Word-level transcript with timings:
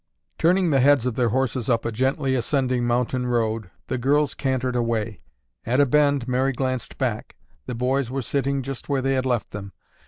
Turning 0.39 0.71
the 0.71 0.79
heads 0.79 1.05
of 1.05 1.13
their 1.13 1.29
horses 1.29 1.69
up 1.69 1.85
a 1.85 1.91
gently 1.91 2.33
ascending 2.33 2.87
mountain 2.87 3.27
road, 3.27 3.69
the 3.85 3.99
girls 3.99 4.33
cantered 4.33 4.75
away. 4.75 5.21
At 5.63 5.79
a 5.79 5.85
bend, 5.85 6.27
Mary 6.27 6.53
glanced 6.53 6.97
back. 6.97 7.35
The 7.67 7.75
boys 7.75 8.09
were 8.09 8.23
sitting 8.23 8.63
just 8.63 8.89
where 8.89 9.03
they 9.03 9.13
had 9.13 9.27
left 9.27 9.51
them. 9.51 9.73